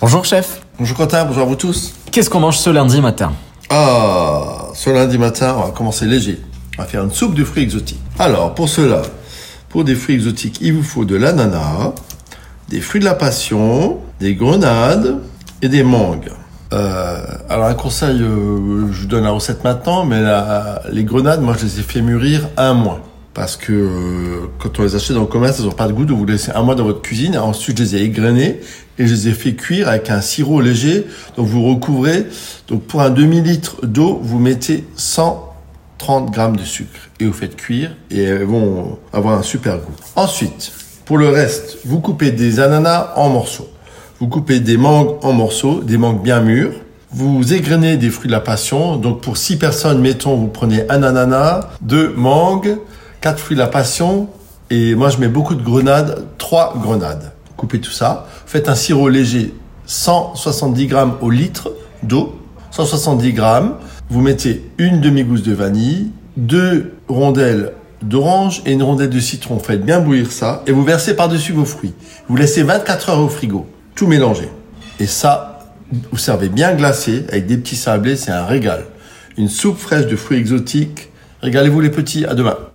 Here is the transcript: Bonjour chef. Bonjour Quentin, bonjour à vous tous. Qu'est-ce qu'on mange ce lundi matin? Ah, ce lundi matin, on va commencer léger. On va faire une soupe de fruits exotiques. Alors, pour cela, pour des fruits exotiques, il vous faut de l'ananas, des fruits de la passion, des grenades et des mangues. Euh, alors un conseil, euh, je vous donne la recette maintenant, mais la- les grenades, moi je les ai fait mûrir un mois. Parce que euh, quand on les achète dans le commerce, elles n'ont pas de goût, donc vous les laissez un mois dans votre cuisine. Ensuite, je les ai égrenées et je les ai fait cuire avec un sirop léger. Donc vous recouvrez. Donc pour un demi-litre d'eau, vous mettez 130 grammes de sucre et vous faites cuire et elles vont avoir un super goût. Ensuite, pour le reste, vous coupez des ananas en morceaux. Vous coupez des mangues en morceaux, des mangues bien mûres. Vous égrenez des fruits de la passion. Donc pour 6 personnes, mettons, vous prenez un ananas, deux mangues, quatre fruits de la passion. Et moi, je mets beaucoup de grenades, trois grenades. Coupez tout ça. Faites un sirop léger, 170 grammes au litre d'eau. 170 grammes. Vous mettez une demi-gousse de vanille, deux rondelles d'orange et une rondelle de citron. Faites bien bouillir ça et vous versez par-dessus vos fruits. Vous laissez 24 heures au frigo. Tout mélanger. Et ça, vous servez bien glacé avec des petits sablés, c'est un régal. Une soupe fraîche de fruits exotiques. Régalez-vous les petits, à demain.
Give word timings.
Bonjour 0.00 0.24
chef. 0.24 0.60
Bonjour 0.78 0.96
Quentin, 0.96 1.24
bonjour 1.24 1.42
à 1.42 1.46
vous 1.46 1.56
tous. 1.56 1.92
Qu'est-ce 2.12 2.30
qu'on 2.30 2.40
mange 2.40 2.58
ce 2.58 2.70
lundi 2.70 3.00
matin? 3.00 3.32
Ah, 3.70 4.68
ce 4.74 4.90
lundi 4.90 5.18
matin, 5.18 5.56
on 5.58 5.64
va 5.66 5.70
commencer 5.70 6.06
léger. 6.06 6.40
On 6.78 6.82
va 6.82 6.88
faire 6.88 7.02
une 7.04 7.10
soupe 7.10 7.34
de 7.34 7.44
fruits 7.44 7.64
exotiques. 7.64 8.00
Alors, 8.18 8.54
pour 8.54 8.68
cela, 8.68 9.02
pour 9.68 9.84
des 9.84 9.94
fruits 9.94 10.14
exotiques, 10.16 10.58
il 10.60 10.74
vous 10.74 10.82
faut 10.82 11.04
de 11.04 11.16
l'ananas, 11.16 11.92
des 12.68 12.80
fruits 12.80 13.00
de 13.00 13.04
la 13.04 13.14
passion, 13.14 13.98
des 14.20 14.34
grenades 14.34 15.20
et 15.62 15.68
des 15.68 15.82
mangues. 15.82 16.30
Euh, 16.72 17.20
alors 17.48 17.64
un 17.66 17.74
conseil, 17.74 18.20
euh, 18.22 18.86
je 18.92 19.00
vous 19.02 19.06
donne 19.06 19.24
la 19.24 19.30
recette 19.30 19.64
maintenant, 19.64 20.04
mais 20.04 20.20
la- 20.20 20.82
les 20.92 21.02
grenades, 21.04 21.40
moi 21.40 21.54
je 21.58 21.64
les 21.64 21.80
ai 21.80 21.82
fait 21.82 22.02
mûrir 22.02 22.48
un 22.56 22.74
mois. 22.74 23.00
Parce 23.38 23.54
que 23.54 23.72
euh, 23.72 24.50
quand 24.58 24.80
on 24.80 24.82
les 24.82 24.96
achète 24.96 25.14
dans 25.14 25.20
le 25.20 25.28
commerce, 25.28 25.60
elles 25.60 25.66
n'ont 25.66 25.70
pas 25.70 25.86
de 25.86 25.92
goût, 25.92 26.04
donc 26.04 26.18
vous 26.18 26.24
les 26.24 26.32
laissez 26.32 26.50
un 26.50 26.62
mois 26.64 26.74
dans 26.74 26.82
votre 26.82 27.02
cuisine. 27.02 27.38
Ensuite, 27.38 27.78
je 27.78 27.84
les 27.84 27.94
ai 27.94 28.02
égrenées 28.02 28.58
et 28.98 29.06
je 29.06 29.14
les 29.14 29.28
ai 29.28 29.32
fait 29.32 29.54
cuire 29.54 29.88
avec 29.88 30.10
un 30.10 30.20
sirop 30.20 30.60
léger. 30.60 31.06
Donc 31.36 31.46
vous 31.46 31.62
recouvrez. 31.62 32.26
Donc 32.66 32.82
pour 32.82 33.00
un 33.00 33.10
demi-litre 33.10 33.86
d'eau, 33.86 34.18
vous 34.20 34.40
mettez 34.40 34.82
130 34.96 36.32
grammes 36.32 36.56
de 36.56 36.64
sucre 36.64 36.98
et 37.20 37.26
vous 37.26 37.32
faites 37.32 37.54
cuire 37.54 37.92
et 38.10 38.24
elles 38.24 38.42
vont 38.42 38.98
avoir 39.12 39.38
un 39.38 39.44
super 39.44 39.76
goût. 39.76 39.94
Ensuite, 40.16 40.72
pour 41.04 41.16
le 41.16 41.28
reste, 41.28 41.78
vous 41.84 42.00
coupez 42.00 42.32
des 42.32 42.58
ananas 42.58 43.12
en 43.14 43.28
morceaux. 43.28 43.68
Vous 44.18 44.26
coupez 44.26 44.58
des 44.58 44.76
mangues 44.76 45.14
en 45.22 45.32
morceaux, 45.32 45.84
des 45.84 45.96
mangues 45.96 46.22
bien 46.24 46.40
mûres. 46.40 46.72
Vous 47.12 47.54
égrenez 47.54 47.98
des 47.98 48.10
fruits 48.10 48.26
de 48.26 48.32
la 48.32 48.40
passion. 48.40 48.96
Donc 48.96 49.20
pour 49.20 49.36
6 49.36 49.58
personnes, 49.58 50.00
mettons, 50.00 50.34
vous 50.34 50.48
prenez 50.48 50.90
un 50.90 51.04
ananas, 51.04 51.68
deux 51.80 52.12
mangues, 52.16 52.78
quatre 53.20 53.38
fruits 53.38 53.56
de 53.56 53.60
la 53.60 53.68
passion. 53.68 54.28
Et 54.70 54.94
moi, 54.94 55.08
je 55.08 55.18
mets 55.18 55.28
beaucoup 55.28 55.54
de 55.54 55.62
grenades, 55.62 56.26
trois 56.36 56.74
grenades. 56.76 57.32
Coupez 57.56 57.80
tout 57.80 57.90
ça. 57.90 58.26
Faites 58.46 58.68
un 58.68 58.74
sirop 58.74 59.08
léger, 59.08 59.54
170 59.86 60.86
grammes 60.86 61.14
au 61.20 61.30
litre 61.30 61.72
d'eau. 62.02 62.38
170 62.70 63.32
grammes. 63.32 63.74
Vous 64.10 64.20
mettez 64.20 64.70
une 64.78 65.00
demi-gousse 65.00 65.42
de 65.42 65.52
vanille, 65.52 66.10
deux 66.36 66.94
rondelles 67.08 67.72
d'orange 68.02 68.62
et 68.64 68.72
une 68.72 68.82
rondelle 68.82 69.10
de 69.10 69.20
citron. 69.20 69.58
Faites 69.58 69.84
bien 69.84 70.00
bouillir 70.00 70.30
ça 70.30 70.62
et 70.66 70.72
vous 70.72 70.84
versez 70.84 71.16
par-dessus 71.16 71.52
vos 71.52 71.64
fruits. 71.64 71.94
Vous 72.28 72.36
laissez 72.36 72.62
24 72.62 73.10
heures 73.10 73.20
au 73.20 73.28
frigo. 73.28 73.66
Tout 73.94 74.06
mélanger. 74.06 74.48
Et 75.00 75.06
ça, 75.06 75.74
vous 76.10 76.18
servez 76.18 76.48
bien 76.48 76.74
glacé 76.74 77.24
avec 77.28 77.46
des 77.46 77.56
petits 77.56 77.76
sablés, 77.76 78.16
c'est 78.16 78.30
un 78.30 78.44
régal. 78.44 78.84
Une 79.36 79.48
soupe 79.48 79.78
fraîche 79.78 80.06
de 80.06 80.16
fruits 80.16 80.38
exotiques. 80.38 81.10
Régalez-vous 81.42 81.80
les 81.80 81.90
petits, 81.90 82.24
à 82.24 82.34
demain. 82.34 82.58